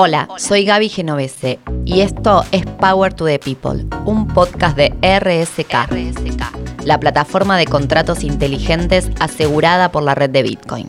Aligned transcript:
Hola, 0.00 0.28
soy 0.36 0.64
Gaby 0.64 0.90
Genovese 0.90 1.58
y 1.84 2.02
esto 2.02 2.44
es 2.52 2.64
Power 2.64 3.12
to 3.12 3.24
the 3.24 3.40
People, 3.40 3.84
un 4.04 4.28
podcast 4.28 4.76
de 4.76 4.90
RSK, 5.02 6.84
la 6.84 7.00
plataforma 7.00 7.58
de 7.58 7.66
contratos 7.66 8.22
inteligentes 8.22 9.10
asegurada 9.18 9.90
por 9.90 10.04
la 10.04 10.14
red 10.14 10.30
de 10.30 10.44
Bitcoin. 10.44 10.88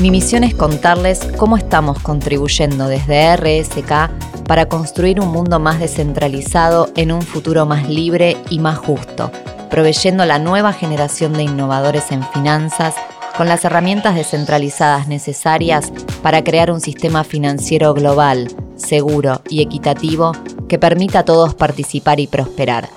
Mi 0.00 0.10
misión 0.10 0.44
es 0.44 0.54
contarles 0.54 1.20
cómo 1.38 1.56
estamos 1.56 1.98
contribuyendo 2.00 2.88
desde 2.88 3.34
RSK 3.36 4.44
para 4.46 4.66
construir 4.66 5.18
un 5.18 5.28
mundo 5.28 5.58
más 5.58 5.80
descentralizado 5.80 6.90
en 6.94 7.10
un 7.10 7.22
futuro 7.22 7.64
más 7.64 7.88
libre 7.88 8.36
y 8.50 8.58
más 8.58 8.76
justo, 8.76 9.32
proveyendo 9.70 10.26
la 10.26 10.38
nueva 10.38 10.74
generación 10.74 11.32
de 11.32 11.44
innovadores 11.44 12.12
en 12.12 12.22
finanzas 12.22 12.96
con 13.34 13.48
las 13.48 13.64
herramientas 13.64 14.14
descentralizadas 14.14 15.08
necesarias 15.08 15.90
para 16.22 16.44
crear 16.44 16.70
un 16.70 16.80
sistema 16.80 17.24
financiero 17.24 17.92
global, 17.94 18.48
seguro 18.76 19.42
y 19.48 19.60
equitativo 19.62 20.32
que 20.68 20.78
permita 20.78 21.20
a 21.20 21.24
todos 21.24 21.54
participar 21.54 22.20
y 22.20 22.26
prosperar. 22.26 22.88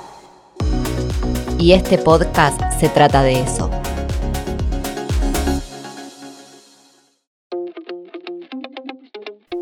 Y 1.58 1.74
este 1.74 1.98
podcast 1.98 2.62
se 2.80 2.90
trata 2.90 3.24
de 3.24 3.42
eso. 3.42 3.70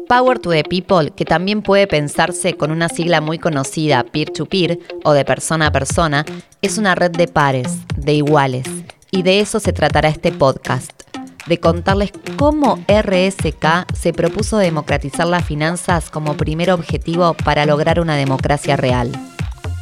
Power 0.08 0.38
to 0.38 0.52
the 0.52 0.64
People, 0.64 1.12
que 1.12 1.26
también 1.26 1.64
puede 1.64 1.88
pensarse 1.88 2.54
con 2.56 2.70
una 2.70 2.90
sigla 2.90 3.20
muy 3.20 3.40
conocida, 3.40 4.04
peer-to-peer 4.04 4.78
o 5.04 5.14
de 5.14 5.26
persona 5.26 5.68
a 5.68 5.72
persona, 5.72 6.24
es 6.62 6.78
una 6.78 6.94
red 6.94 7.12
de 7.12 7.28
pares, 7.28 7.80
de 7.98 8.14
iguales, 8.14 8.66
y 9.10 9.24
de 9.24 9.40
eso 9.40 9.60
se 9.60 9.74
tratará 9.74 10.10
este 10.10 10.32
podcast, 10.32 11.03
de 11.48 11.60
contarles 11.60 12.12
cómo 12.38 12.80
RSK 12.88 13.94
se 13.94 14.14
propuso 14.14 14.58
democratizar 14.58 15.28
las 15.28 15.46
finanzas 15.46 16.10
como 16.10 16.36
primer 16.36 16.72
objetivo 16.72 17.34
para 17.34 17.66
lograr 17.66 18.00
una 18.00 18.16
democracia 18.16 18.76
real. 18.76 19.12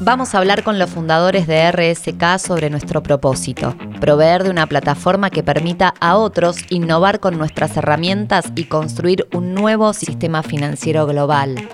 Vamos 0.03 0.33
a 0.33 0.39
hablar 0.39 0.63
con 0.63 0.79
los 0.79 0.89
fundadores 0.89 1.45
de 1.45 1.71
RSK 1.71 2.39
sobre 2.39 2.71
nuestro 2.71 3.03
propósito, 3.03 3.75
proveer 3.99 4.43
de 4.43 4.49
una 4.49 4.65
plataforma 4.65 5.29
que 5.29 5.43
permita 5.43 5.93
a 5.99 6.17
otros 6.17 6.57
innovar 6.69 7.19
con 7.19 7.37
nuestras 7.37 7.77
herramientas 7.77 8.51
y 8.55 8.63
construir 8.63 9.27
un 9.31 9.53
nuevo 9.53 9.93
sistema 9.93 10.41
financiero 10.41 11.05
global. 11.05 11.69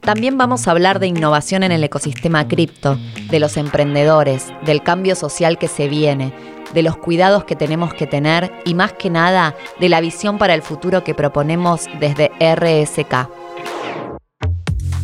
También 0.00 0.38
vamos 0.38 0.66
a 0.66 0.70
hablar 0.70 1.00
de 1.00 1.08
innovación 1.08 1.62
en 1.62 1.72
el 1.72 1.84
ecosistema 1.84 2.48
cripto, 2.48 2.98
de 3.28 3.38
los 3.38 3.58
emprendedores, 3.58 4.46
del 4.64 4.82
cambio 4.82 5.14
social 5.14 5.58
que 5.58 5.68
se 5.68 5.88
viene, 5.88 6.32
de 6.74 6.82
los 6.82 6.96
cuidados 6.96 7.44
que 7.44 7.56
tenemos 7.56 7.94
que 7.94 8.06
tener 8.06 8.52
y 8.64 8.74
más 8.74 8.92
que 8.92 9.10
nada 9.10 9.54
de 9.78 9.88
la 9.88 10.00
visión 10.00 10.38
para 10.38 10.54
el 10.54 10.62
futuro 10.62 11.04
que 11.04 11.14
proponemos 11.14 11.86
desde 11.98 12.30
RSK. 12.40 13.28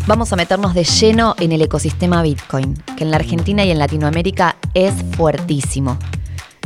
Vamos 0.07 0.33
a 0.33 0.37
meternos 0.37 0.73
de 0.75 0.85
lleno 0.85 1.35
en 1.41 1.51
el 1.51 1.63
ecosistema 1.63 2.23
Bitcoin, 2.23 2.75
que 2.97 3.03
en 3.03 3.11
la 3.11 3.17
Argentina 3.17 3.65
y 3.65 3.73
en 3.73 3.79
Latinoamérica 3.81 4.55
es 4.73 4.95
fuertísimo. 5.17 5.99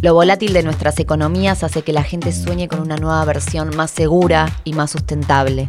Lo 0.03 0.15
volátil 0.15 0.53
de 0.53 0.63
nuestras 0.63 0.99
economías 0.99 1.63
hace 1.63 1.83
que 1.83 1.93
la 1.93 2.03
gente 2.03 2.33
sueñe 2.33 2.69
con 2.69 2.81
una 2.81 2.97
nueva 2.97 3.25
versión 3.25 3.75
más 3.77 3.91
segura 3.91 4.49
y 4.65 4.73
más 4.75 4.91
sustentable. 4.91 5.69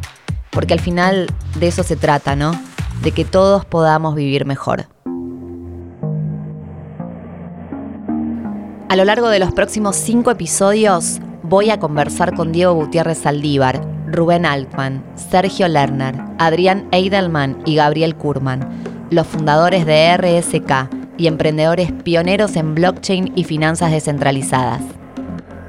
Porque 0.52 0.74
al 0.74 0.80
final 0.82 1.28
de 1.60 1.68
eso 1.68 1.84
se 1.84 1.96
trata, 1.96 2.36
¿no? 2.36 2.52
De 3.04 3.12
que 3.12 3.26
todos 3.26 3.64
podamos 3.66 4.16
vivir 4.16 4.46
mejor. 4.46 4.88
A 8.92 8.98
lo 8.98 9.06
largo 9.06 9.30
de 9.30 9.40
los 9.40 9.54
próximos 9.54 9.96
cinco 9.96 10.32
episodios 10.32 11.22
voy 11.44 11.70
a 11.70 11.80
conversar 11.80 12.36
con 12.36 12.52
Diego 12.52 12.74
Gutiérrez 12.74 13.20
Saldívar, 13.20 13.80
Rubén 14.06 14.46
Altman, 14.46 15.02
Sergio 15.16 15.70
Lerner, 15.70 16.14
Adrián 16.40 16.90
Eidelman 16.92 17.60
y 17.66 17.76
Gabriel 17.76 18.18
Kurman, 18.18 19.08
los 19.10 19.26
fundadores 19.28 19.86
de 19.86 20.18
RSK 20.18 20.90
y 21.18 21.28
emprendedores 21.28 21.94
pioneros 22.04 22.58
en 22.58 22.76
blockchain 22.76 23.32
y 23.34 23.46
finanzas 23.46 23.92
descentralizadas. 23.92 24.82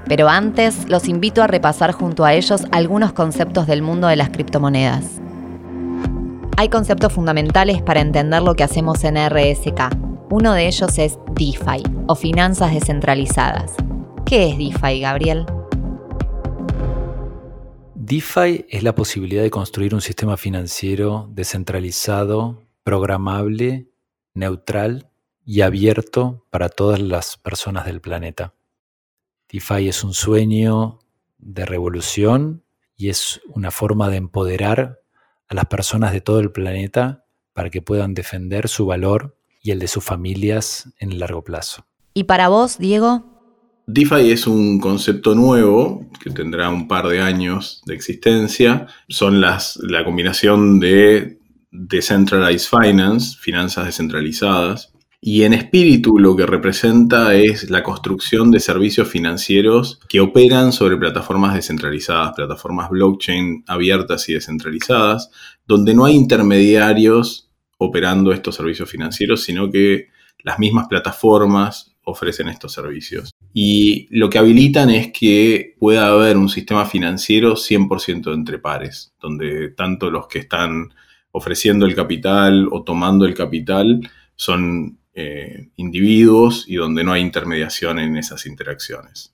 Pero 0.09 0.28
antes 0.28 0.89
los 0.89 1.06
invito 1.06 1.44
a 1.44 1.47
repasar 1.47 1.93
junto 1.93 2.25
a 2.25 2.34
ellos 2.34 2.65
algunos 2.72 3.12
conceptos 3.12 3.69
del 3.69 3.83
mundo 3.83 4.09
de 4.09 4.16
las 4.16 4.31
criptomonedas. 4.31 5.04
Hay 6.56 6.71
conceptos 6.71 7.12
fundamentales 7.12 7.83
para 7.83 8.00
entender 8.00 8.43
lo 8.43 8.54
que 8.54 8.65
hacemos 8.65 9.04
en 9.04 9.15
RSK. 9.15 10.02
Uno 10.34 10.54
de 10.54 10.66
ellos 10.66 10.97
es 10.97 11.19
DeFi 11.34 11.82
o 12.06 12.15
finanzas 12.15 12.72
descentralizadas. 12.72 13.75
¿Qué 14.25 14.48
es 14.48 14.56
DeFi, 14.56 14.98
Gabriel? 14.98 15.44
DeFi 17.94 18.65
es 18.71 18.82
la 18.82 18.94
posibilidad 18.94 19.42
de 19.42 19.50
construir 19.50 19.94
un 19.94 20.00
sistema 20.00 20.38
financiero 20.38 21.28
descentralizado, 21.32 22.62
programable, 22.82 23.91
neutral 24.32 25.10
y 25.44 25.60
abierto 25.60 26.47
para 26.48 26.71
todas 26.71 26.98
las 26.98 27.37
personas 27.37 27.84
del 27.84 28.00
planeta. 28.00 28.54
DeFi 29.50 29.87
es 29.87 30.03
un 30.03 30.15
sueño 30.15 31.00
de 31.37 31.66
revolución 31.66 32.65
y 32.97 33.10
es 33.10 33.42
una 33.48 33.71
forma 33.71 34.09
de 34.09 34.16
empoderar 34.16 35.03
a 35.47 35.54
las 35.54 35.66
personas 35.66 36.15
de 36.15 36.22
todo 36.22 36.41
el 36.41 36.53
planeta 36.53 37.26
para 37.53 37.69
que 37.69 37.82
puedan 37.82 38.15
defender 38.15 38.69
su 38.69 38.87
valor 38.87 39.37
y 39.62 39.71
el 39.71 39.78
de 39.78 39.89
sus 39.89 40.05
familias 40.05 40.89
en 40.99 41.12
el 41.12 41.21
largo 41.21 41.43
plazo. 41.43 41.87
¿Y 42.15 42.25
para 42.25 42.49
vos, 42.49 42.78
Diego? 42.78 43.25
DeFi 43.87 44.31
es 44.31 44.47
un 44.47 44.81
concepto 44.81 45.34
nuevo 45.34 46.06
que 46.23 46.31
tendrá 46.31 46.71
un 46.71 46.89
par 46.89 47.09
de 47.09 47.21
años 47.21 47.83
de 47.87 47.95
existencia. 47.95 48.87
Son 49.09 49.41
las, 49.41 49.77
la 49.77 50.05
combinación 50.05 50.78
de 50.78 51.39
Decentralized 51.71 52.69
Finance, 52.69 53.37
finanzas 53.41 53.87
descentralizadas, 53.87 54.93
y 55.25 55.45
en 55.45 55.53
espíritu 55.53 56.19
lo 56.19 56.34
que 56.34 56.47
representa 56.47 57.34
es 57.34 57.71
la 57.71 57.84
construcción 57.84 58.51
de 58.51 58.59
servicios 58.59 59.06
financieros 59.06 60.01
que 60.09 60.21
operan 60.21 60.72
sobre 60.72 60.97
plataformas 60.97 61.55
descentralizadas, 61.55 62.33
plataformas 62.34 62.91
blockchain 62.91 63.62
abiertas 63.69 64.28
y 64.28 64.34
descentralizadas, 64.34 65.31
donde 65.67 65.95
no 65.95 66.05
hay 66.05 66.17
intermediarios 66.17 67.52
operando 67.84 68.32
estos 68.32 68.54
servicios 68.54 68.91
financieros, 68.91 69.44
sino 69.44 69.70
que 69.70 70.09
las 70.43 70.59
mismas 70.59 70.88
plataformas 70.88 71.94
ofrecen 72.04 72.48
estos 72.48 72.72
servicios. 72.72 73.31
Y 73.54 74.09
lo 74.10 74.28
que 74.28 74.38
habilitan 74.38 74.91
es 74.91 75.12
que 75.12 75.76
pueda 75.78 76.09
haber 76.09 76.37
un 76.37 76.48
sistema 76.48 76.84
financiero 76.84 77.54
100% 77.54 78.34
entre 78.34 78.59
pares, 78.59 79.15
donde 79.21 79.71
tanto 79.71 80.10
los 80.10 80.26
que 80.26 80.41
están 80.41 80.92
ofreciendo 81.31 81.87
el 81.87 81.94
capital 81.94 82.69
o 82.71 82.82
tomando 82.82 83.25
el 83.25 83.34
capital 83.34 84.00
son 84.34 84.98
eh, 85.15 85.69
individuos 85.76 86.65
y 86.66 86.76
donde 86.76 87.04
no 87.04 87.12
hay 87.12 87.22
intermediación 87.22 87.98
en 87.98 88.16
esas 88.16 88.47
interacciones. 88.47 89.32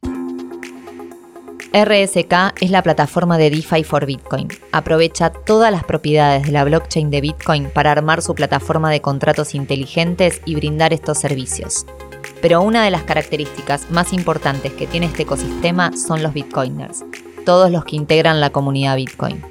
RSK 1.72 2.54
es 2.62 2.70
la 2.70 2.82
plataforma 2.82 3.36
de 3.36 3.50
DeFi 3.50 3.84
for 3.84 4.06
Bitcoin. 4.06 4.48
Aprovecha 4.72 5.30
todas 5.30 5.70
las 5.70 5.84
propiedades 5.84 6.44
de 6.44 6.52
la 6.52 6.64
blockchain 6.64 7.10
de 7.10 7.20
Bitcoin 7.20 7.68
para 7.68 7.92
armar 7.92 8.22
su 8.22 8.34
plataforma 8.34 8.90
de 8.90 9.02
contratos 9.02 9.54
inteligentes 9.54 10.40
y 10.46 10.54
brindar 10.54 10.94
estos 10.94 11.18
servicios. 11.18 11.84
Pero 12.40 12.62
una 12.62 12.84
de 12.84 12.90
las 12.90 13.02
características 13.02 13.90
más 13.90 14.14
importantes 14.14 14.72
que 14.72 14.86
tiene 14.86 15.06
este 15.06 15.24
ecosistema 15.24 15.92
son 15.94 16.22
los 16.22 16.32
Bitcoiners, 16.32 17.04
todos 17.44 17.70
los 17.70 17.84
que 17.84 17.96
integran 17.96 18.40
la 18.40 18.48
comunidad 18.48 18.96
Bitcoin. 18.96 19.42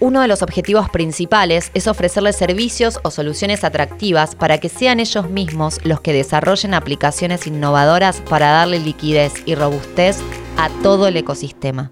Uno 0.00 0.20
de 0.20 0.28
los 0.28 0.42
objetivos 0.42 0.90
principales 0.90 1.70
es 1.72 1.86
ofrecerles 1.86 2.36
servicios 2.36 3.00
o 3.04 3.10
soluciones 3.10 3.64
atractivas 3.64 4.34
para 4.34 4.58
que 4.58 4.68
sean 4.68 5.00
ellos 5.00 5.30
mismos 5.30 5.80
los 5.84 6.00
que 6.00 6.12
desarrollen 6.12 6.74
aplicaciones 6.74 7.46
innovadoras 7.46 8.20
para 8.28 8.50
darle 8.50 8.80
liquidez 8.80 9.32
y 9.46 9.54
robustez 9.54 10.18
a 10.56 10.68
todo 10.82 11.06
el 11.06 11.16
ecosistema. 11.16 11.90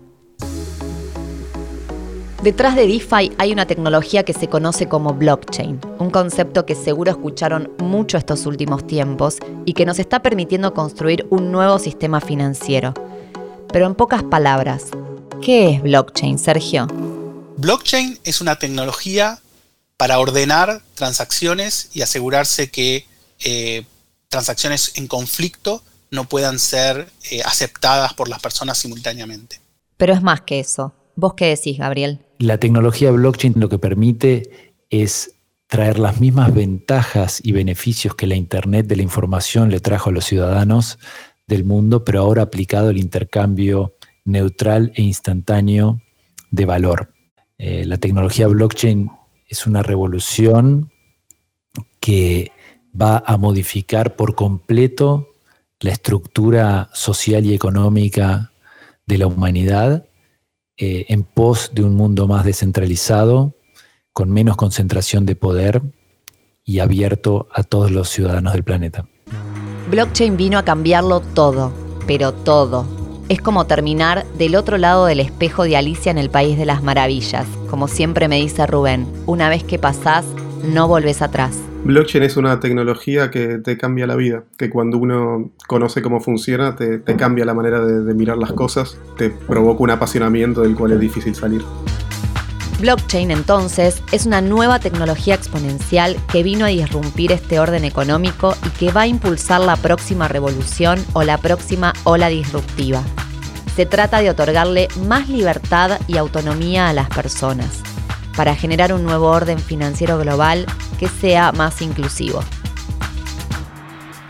Detrás 2.43 2.75
de 2.75 2.87
DeFi 2.87 3.33
hay 3.37 3.53
una 3.53 3.67
tecnología 3.67 4.23
que 4.23 4.33
se 4.33 4.49
conoce 4.49 4.89
como 4.89 5.13
blockchain, 5.13 5.79
un 5.99 6.11
concepto 6.11 6.65
que 6.65 6.75
seguro 6.75 7.11
escucharon 7.11 7.71
mucho 7.79 8.17
estos 8.17 8.47
últimos 8.47 8.87
tiempos 8.87 9.37
y 9.67 9.75
que 9.75 9.85
nos 9.85 9.99
está 9.99 10.23
permitiendo 10.23 10.73
construir 10.73 11.27
un 11.29 11.53
nuevo 11.53 11.79
sistema 11.79 12.23
financiero. 12.23 12.95
Pero 13.71 13.87
en 13.87 13.95
pocas 13.95 14.23
palabras, 14.23 14.87
¿qué 15.43 15.75
es 15.75 15.83
blockchain, 15.83 16.39
Sergio? 16.39 16.87
Blockchain 17.59 18.19
es 18.25 18.41
una 18.41 18.59
tecnología 18.59 19.39
para 19.99 20.19
ordenar 20.19 20.81
transacciones 20.95 21.91
y 21.93 22.01
asegurarse 22.01 22.71
que 22.71 23.07
eh, 23.41 23.85
transacciones 24.31 24.93
en 24.95 25.09
conflicto 25.09 25.83
no 26.11 26.25
puedan 26.25 26.59
ser 26.59 27.09
eh, 27.31 27.43
aceptadas 27.45 28.15
por 28.15 28.29
las 28.29 28.41
personas 28.41 28.79
simultáneamente. 28.79 29.61
Pero 29.97 30.13
es 30.13 30.23
más 30.23 30.43
que 30.43 30.61
eso. 30.61 30.95
¿Vos 31.15 31.35
qué 31.35 31.47
decís, 31.47 31.79
Gabriel? 31.79 32.21
La 32.39 32.59
tecnología 32.59 33.11
blockchain 33.11 33.55
lo 33.57 33.69
que 33.69 33.79
permite 33.79 34.75
es 34.89 35.33
traer 35.67 35.99
las 35.99 36.21
mismas 36.21 36.53
ventajas 36.53 37.41
y 37.45 37.53
beneficios 37.53 38.15
que 38.15 38.27
la 38.27 38.35
Internet 38.35 38.87
de 38.87 38.97
la 38.97 39.03
información 39.03 39.71
le 39.71 39.81
trajo 39.81 40.11
a 40.11 40.13
los 40.13 40.25
ciudadanos 40.25 40.99
del 41.47 41.65
mundo, 41.65 42.05
pero 42.05 42.21
ahora 42.21 42.43
aplicado 42.43 42.89
al 42.89 42.99
intercambio 42.99 43.95
neutral 44.25 44.93
e 44.95 45.03
instantáneo 45.03 46.01
de 46.51 46.65
valor. 46.65 47.13
Eh, 47.59 47.85
la 47.85 47.99
tecnología 47.99 48.49
blockchain 48.49 49.11
es 49.47 49.67
una 49.67 49.83
revolución 49.83 50.91
que 52.01 52.51
va 52.99 53.23
a 53.25 53.37
modificar 53.37 54.17
por 54.17 54.35
completo 54.35 55.30
la 55.81 55.91
estructura 55.91 56.91
social 56.93 57.45
y 57.47 57.55
económica 57.55 58.53
de 59.07 59.19
la 59.19 59.27
humanidad 59.27 60.07
eh, 60.77 61.07
en 61.09 61.25
pos 61.25 61.73
de 61.75 61.83
un 61.83 61.95
mundo 61.95 62.27
más 62.27 62.45
descentralizado, 62.45 63.55
con 64.13 64.31
menos 64.31 64.57
concentración 64.57 65.27
de 65.27 65.37
poder 65.37 65.83
y 66.65 66.79
abierto 66.79 67.49
a 67.53 67.63
todos 67.63 67.91
los 67.91 68.09
ciudadanos 68.09 68.53
del 68.53 68.65
planeta. 68.65 69.07
Blockchain 69.91 70.37
vino 70.37 70.59
a 70.59 70.65
cambiarlo 70.65 71.21
todo, 71.21 71.73
pero 72.07 72.33
todo. 72.33 72.87
Es 73.29 73.41
como 73.41 73.67
terminar 73.67 74.27
del 74.39 74.57
otro 74.57 74.79
lado 74.79 75.07
del 75.07 75.21
espejo 75.21 75.65
de 75.65 75.77
Alicia 75.77 76.11
en 76.11 76.19
el 76.19 76.31
País 76.31 76.59
de 76.59 76.67
las 76.67 76.83
Maravillas. 76.83 77.47
Como 77.69 77.87
siempre 77.87 78.29
me 78.29 78.37
dice 78.37 78.67
Rubén, 78.67 79.07
una 79.27 79.49
vez 79.49 79.65
que 79.65 79.79
pasás, 79.79 80.25
no 80.65 80.89
volvés 80.89 81.23
atrás. 81.23 81.57
Blockchain 81.85 82.23
es 82.23 82.37
una 82.37 82.61
tecnología 82.61 83.31
que 83.31 83.59
te 83.59 83.79
cambia 83.79 84.07
la 84.07 84.15
vida, 84.15 84.45
que 84.59 84.69
cuando 84.69 84.99
uno 84.99 85.51
conoce 85.67 86.03
cómo 86.03 86.21
funciona 86.21 86.77
te, 86.77 87.03
cambia 87.17 87.47
la 87.47 87.55
manera 87.55 87.81
de 87.81 88.15
mirar 88.15 88.37
las 88.37 88.53
cosas, 88.53 88.99
te 89.17 89.31
provoca 89.31 89.83
un 89.83 89.91
apasionamiento 89.91 90.61
del 90.61 90.75
cual 90.77 90.93
es 90.93 91.01
difícil 91.01 91.35
salir. 91.35 91.63
Blockchain 92.81 93.31
entonces 93.31 94.03
es 94.13 94.27
una 94.27 94.41
nueva 94.41 94.79
tecnología 94.79 95.35
exponencial 95.35 96.17
que 96.31 96.43
vino 96.43 96.67
a 96.67 96.69
disrumpir 96.69 97.33
este 97.33 97.59
orden 97.59 97.85
económico 97.85 98.55
y 98.67 98.71
que 98.71 98.93
va 98.93 99.03
a 99.03 99.07
impulsar 99.07 99.61
la 99.61 99.77
próxima 99.77 100.29
revolución 100.29 100.99
o 101.15 101.23
la 101.23 101.39
próxima 101.39 101.95
ola 102.05 102.29
disruptiva. 102.29 103.03
Se 103.75 103.87
trata 103.87 104.21
de 104.21 104.31
otorgarle 104.31 104.89
más 105.07 105.29
libertad 105.29 105.99
y 106.09 106.19
autonomía 106.19 106.89
a 106.89 106.93
las 106.93 107.09
personas 107.09 107.83
para 108.41 108.57
generar 108.57 108.95
un 108.95 109.05
nuevo 109.05 109.27
orden 109.27 109.59
financiero 109.59 110.17
global 110.17 110.65
que 110.99 111.09
sea 111.09 111.53
más 111.53 111.83
inclusivo. 111.83 112.43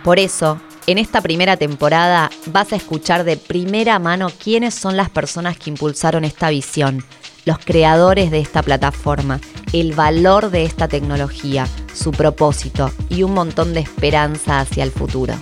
Por 0.02 0.18
eso, 0.18 0.60
en 0.88 0.98
esta 0.98 1.20
primera 1.20 1.56
temporada 1.56 2.28
vas 2.46 2.72
a 2.72 2.76
escuchar 2.76 3.22
de 3.22 3.36
primera 3.36 4.00
mano 4.00 4.26
quiénes 4.42 4.74
son 4.74 4.96
las 4.96 5.10
personas 5.10 5.56
que 5.58 5.70
impulsaron 5.70 6.24
esta 6.24 6.50
visión 6.50 7.04
los 7.44 7.60
creadores 7.60 8.32
de 8.32 8.40
esta 8.40 8.64
plataforma, 8.64 9.38
el 9.72 9.92
valor 9.92 10.50
de 10.50 10.64
esta 10.64 10.88
tecnología, 10.88 11.68
su 11.94 12.10
propósito 12.10 12.90
y 13.10 13.22
un 13.22 13.32
montón 13.32 13.74
de 13.74 13.78
esperanza 13.78 14.58
hacia 14.58 14.82
el 14.82 14.90
futuro. 14.90 15.34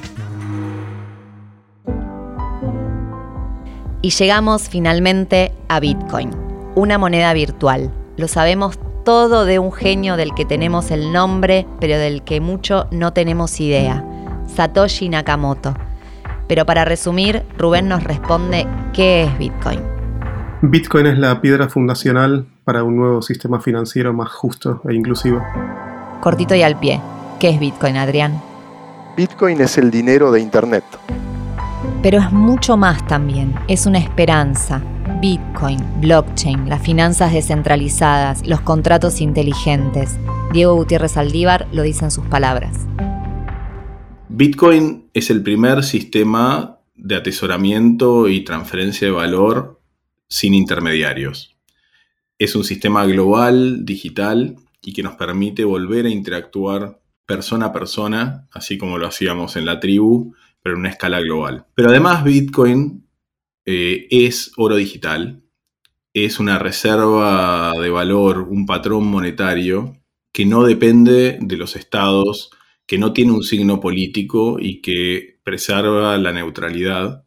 Y 4.03 4.11
llegamos 4.11 4.69
finalmente 4.69 5.55
a 5.71 5.81
Bitcoin, 5.81 6.33
una 6.75 6.99
moneda 6.99 7.33
virtual. 7.33 7.91
Lo 8.19 8.27
sabemos 8.27 8.81
todo 9.05 9.45
de 9.45 9.61
un 9.61 9.73
genio 9.73 10.17
del 10.17 10.35
que 10.35 10.45
tenemos 10.45 10.91
el 10.91 11.13
nombre, 11.13 11.69
pero 11.79 11.97
del 11.99 12.25
que 12.25 12.41
mucho 12.41 12.89
no 12.91 13.13
tenemos 13.13 13.61
idea, 13.61 14.05
Satoshi 14.57 15.09
Nakamoto. 15.09 15.77
Pero 16.49 16.67
para 16.67 16.85
resumir, 16.85 17.45
Rubén 17.57 17.87
nos 17.87 18.03
responde 18.03 18.67
qué 18.93 19.23
es 19.23 19.39
Bitcoin. 19.39 19.81
Bitcoin 20.63 21.07
es 21.07 21.17
la 21.17 21.41
piedra 21.41 21.69
fundacional 21.69 22.45
para 22.65 22.83
un 22.83 22.97
nuevo 22.97 23.23
sistema 23.23 23.61
financiero 23.61 24.13
más 24.13 24.31
justo 24.33 24.83
e 24.89 24.95
inclusivo. 24.95 25.41
Cortito 26.21 26.57
y 26.57 26.63
al 26.63 26.77
pie. 26.77 27.01
¿Qué 27.39 27.51
es 27.51 27.61
Bitcoin, 27.61 27.97
Adrián? 27.97 28.43
Bitcoin 29.17 29.61
es 29.61 29.79
el 29.79 29.93
dinero 29.93 30.33
de 30.33 30.41
Internet. 30.41 30.83
Pero 32.01 32.19
es 32.19 32.31
mucho 32.31 32.77
más 32.77 33.05
también. 33.09 33.53
Es 33.67 33.85
una 33.85 33.99
esperanza. 33.99 34.85
Bitcoin, 35.21 35.81
blockchain, 36.01 36.69
las 36.69 36.81
finanzas 36.81 37.33
descentralizadas, 37.33 38.47
los 38.47 38.61
contratos 38.61 39.21
inteligentes. 39.21 40.17
Diego 40.53 40.77
Gutiérrez 40.77 41.17
Aldívar 41.17 41.67
lo 41.73 41.83
dice 41.83 42.05
en 42.05 42.13
sus 42.13 42.25
palabras. 42.27 42.87
Bitcoin 44.29 45.11
es 45.13 45.29
el 45.31 45.43
primer 45.43 45.83
sistema 45.83 46.79
de 46.95 47.17
atesoramiento 47.17 48.29
y 48.29 48.45
transferencia 48.45 49.09
de 49.09 49.13
valor 49.13 49.81
sin 50.29 50.55
intermediarios. 50.55 51.57
Es 52.39 52.55
un 52.55 52.63
sistema 52.63 53.07
global, 53.07 53.85
digital, 53.85 54.55
y 54.83 54.93
que 54.93 55.03
nos 55.03 55.17
permite 55.17 55.65
volver 55.65 56.07
a 56.07 56.11
interactuar 56.11 57.01
persona 57.27 57.67
a 57.67 57.73
persona, 57.73 58.49
así 58.53 58.79
como 58.79 58.99
lo 58.99 59.09
hacíamos 59.09 59.57
en 59.57 59.67
la 59.67 59.81
tribu, 59.81 60.35
pero 60.63 60.75
en 60.75 60.81
una 60.81 60.91
escala 60.91 61.21
global. 61.21 61.67
Pero 61.75 61.91
además 61.91 62.25
Bitcoin 62.25 63.07
eh, 63.65 64.07
es 64.11 64.53
oro 64.57 64.77
digital, 64.77 65.43
es 66.15 66.41
una 66.41 66.59
reserva 66.59 67.73
de 67.81 67.91
valor, 67.91 68.41
un 68.41 68.67
patrón 68.67 69.07
monetario 69.07 69.97
que 70.33 70.47
no 70.47 70.65
depende 70.65 71.39
de 71.41 71.57
los 71.57 71.77
estados, 71.77 72.51
que 72.87 72.99
no 72.99 73.13
tiene 73.13 73.33
un 73.33 73.43
signo 73.43 73.81
político 73.81 74.59
y 74.61 74.81
que 74.81 75.41
preserva 75.43 76.17
la 76.19 76.33
neutralidad. 76.33 77.25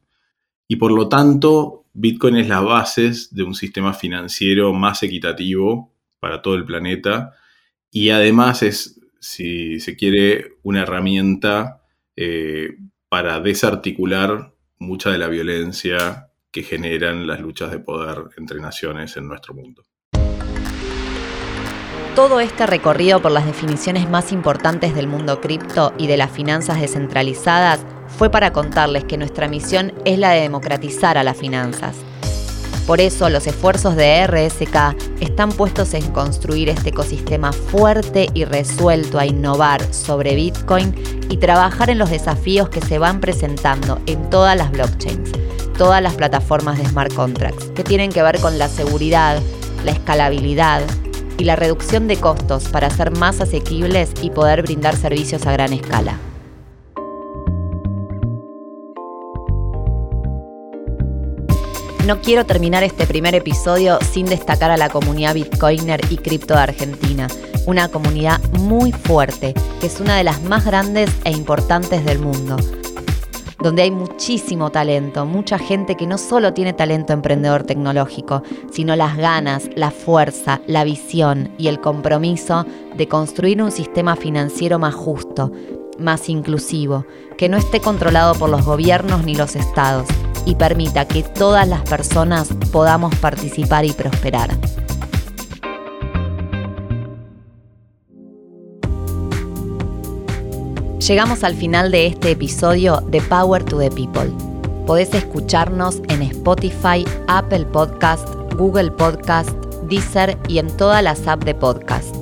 Y 0.68 0.78
por 0.78 0.92
lo 0.92 1.10
tanto 1.10 1.86
Bitcoin 1.94 2.38
es 2.38 2.48
la 2.48 2.62
base 2.62 3.12
de 3.32 3.44
un 3.44 3.54
sistema 3.54 3.94
financiero 3.94 4.74
más 4.74 5.04
equitativo 5.04 5.94
para 6.20 6.42
todo 6.42 6.56
el 6.56 6.66
planeta 6.66 7.34
y 7.92 8.10
además 8.10 8.64
es, 8.64 9.02
si 9.20 9.80
se 9.82 9.96
quiere, 9.98 10.54
una 10.64 10.84
herramienta 10.84 11.84
eh, 12.16 12.78
para 13.12 13.42
desarticular 13.42 14.54
mucha 14.80 15.10
de 15.10 15.18
la 15.18 15.28
violencia 15.28 16.30
que 16.50 16.64
generan 16.64 17.28
las 17.28 17.42
luchas 17.42 17.70
de 17.70 17.80
poder 17.80 18.30
entre 18.38 18.62
naciones 18.62 19.18
en 19.18 19.28
nuestro 19.28 19.54
mundo. 19.54 19.84
Todo 22.16 22.40
este 22.40 22.66
recorrido 22.66 23.22
por 23.22 23.34
las 23.34 23.46
definiciones 23.46 24.10
más 24.10 24.32
importantes 24.32 24.96
del 24.96 25.08
mundo 25.08 25.42
cripto 25.42 25.94
y 25.98 26.08
de 26.08 26.16
las 26.16 26.32
finanzas 26.32 26.80
descentralizadas 26.80 27.86
fue 28.08 28.30
para 28.30 28.54
contarles 28.54 29.04
que 29.04 29.18
nuestra 29.18 29.50
misión 29.50 29.92
es 30.06 30.18
la 30.18 30.32
de 30.32 30.44
democratizar 30.44 31.18
a 31.18 31.26
las 31.26 31.36
finanzas. 31.36 31.98
Por 32.88 33.00
eso 33.00 33.30
los 33.30 33.48
esfuerzos 33.48 33.96
de 33.96 34.26
RSK 34.28 35.22
están 35.22 35.52
puestos 35.52 35.94
en 35.94 36.12
construir 36.12 36.70
este 36.70 36.90
ecosistema 36.90 37.52
fuerte 37.54 38.30
y 38.34 38.44
resuelto 38.46 39.20
a 39.20 39.26
innovar 39.26 39.94
sobre 39.94 40.36
Bitcoin 40.36 40.94
y 41.30 41.38
trabajar 41.38 41.90
en 41.90 42.00
los 42.00 42.10
desafíos 42.10 42.70
que 42.70 42.82
se 42.82 42.98
van 42.98 43.22
presentando 43.22 44.02
en 44.08 44.30
todas 44.30 44.58
las 44.58 44.72
blockchains, 44.72 45.32
todas 45.78 46.02
las 46.02 46.16
plataformas 46.16 46.78
de 46.78 46.86
smart 46.86 47.14
contracts, 47.14 47.66
que 47.76 47.84
tienen 47.84 48.12
que 48.12 48.24
ver 48.24 48.40
con 48.40 48.58
la 48.58 48.68
seguridad, 48.68 49.40
la 49.86 49.92
escalabilidad 49.92 50.82
y 51.38 51.44
la 51.44 51.56
reducción 51.56 52.08
de 52.08 52.18
costos 52.18 52.66
para 52.70 52.90
ser 52.90 53.12
más 53.12 53.42
asequibles 53.42 54.12
y 54.22 54.32
poder 54.32 54.64
brindar 54.64 54.96
servicios 54.96 55.46
a 55.46 55.54
gran 55.54 55.72
escala. 55.72 56.20
No 62.06 62.20
quiero 62.20 62.48
terminar 62.48 62.84
este 62.84 63.06
primer 63.06 63.36
episodio 63.36 64.00
sin 64.02 64.26
destacar 64.26 64.72
a 64.72 64.78
la 64.78 64.90
comunidad 64.90 65.36
Bitcoiner 65.36 66.02
y 66.10 66.18
cripto 66.18 66.56
de 66.56 66.62
Argentina, 66.62 67.28
una 67.68 67.90
comunidad 67.90 68.42
muy 68.54 68.92
fuerte, 68.92 69.54
que 69.80 69.86
es 69.86 70.00
una 70.00 70.18
de 70.18 70.24
las 70.24 70.42
más 70.42 70.66
grandes 70.66 71.12
e 71.26 71.32
importantes 71.32 72.04
del 72.04 72.18
mundo, 72.18 72.58
donde 73.60 73.84
hay 73.84 73.92
muchísimo 73.92 74.72
talento, 74.72 75.28
mucha 75.28 75.60
gente 75.60 75.96
que 75.96 76.08
no 76.08 76.18
solo 76.18 76.56
tiene 76.56 76.74
talento 76.74 77.14
emprendedor 77.14 77.64
tecnológico, 77.64 78.42
sino 78.72 78.96
las 78.96 79.16
ganas, 79.16 79.70
la 79.76 79.92
fuerza, 79.92 80.60
la 80.66 80.84
visión 80.84 81.52
y 81.60 81.68
el 81.68 81.80
compromiso 81.80 82.66
de 82.96 83.08
construir 83.08 83.62
un 83.62 83.72
sistema 83.72 84.16
financiero 84.16 84.80
más 84.80 84.96
justo, 84.96 85.52
más 86.00 86.30
inclusivo, 86.30 87.06
que 87.38 87.48
no 87.48 87.58
esté 87.58 87.80
controlado 87.80 88.34
por 88.34 88.50
los 88.50 88.66
gobiernos 88.66 89.24
ni 89.24 89.36
los 89.36 89.56
estados 89.56 90.08
y 90.46 90.56
permita 90.56 91.06
que 91.06 91.24
todas 91.24 91.68
las 91.68 91.82
personas 91.82 92.50
podamos 92.72 93.16
participar 93.16 93.86
y 93.86 93.94
prosperar. 93.94 94.50
Llegamos 101.00 101.44
al 101.44 101.56
final 101.56 101.92
de 101.92 102.08
este 102.08 102.32
episodio 102.32 103.02
de 103.08 103.22
Power 103.22 103.64
to 103.64 103.80
the 103.80 103.90
People. 103.90 104.32
Podés 104.86 105.14
escucharnos 105.14 106.02
en 106.10 106.22
Spotify, 106.22 107.04
Apple 107.28 107.66
Podcast, 107.66 108.28
Google 108.56 108.92
Podcast, 108.92 109.50
Deezer 109.90 110.38
y 110.48 110.60
en 110.60 110.68
todas 110.78 111.04
las 111.04 111.28
apps 111.28 111.46
de 111.46 111.56
podcast. 111.56 112.16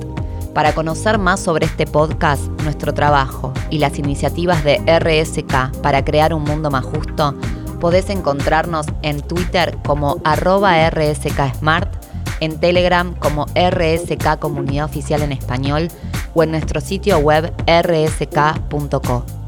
Para 0.54 0.74
conocer 0.74 1.18
más 1.18 1.40
sobre 1.40 1.66
este 1.66 1.86
podcast, 1.86 2.42
nuestro 2.62 2.92
trabajo 2.92 3.52
y 3.70 3.78
las 3.78 3.98
iniciativas 3.98 4.64
de 4.64 4.78
RSK 4.86 5.80
para 5.82 6.04
crear 6.04 6.34
un 6.34 6.42
mundo 6.42 6.70
más 6.70 6.84
justo, 6.84 7.34
podés 7.80 8.10
encontrarnos 8.10 8.86
en 9.02 9.20
Twitter 9.22 9.76
como 9.84 10.18
arroba 10.22 10.88
rsksmart, 10.90 11.92
en 12.40 12.60
Telegram 12.60 13.14
como 13.14 13.46
RSK 13.46 14.38
Comunidad 14.38 14.84
Oficial 14.84 15.22
en 15.22 15.32
Español 15.32 15.88
o 16.34 16.42
en 16.42 16.52
nuestro 16.52 16.80
sitio 16.80 17.18
web 17.18 17.52
rsk.co. 17.66 19.39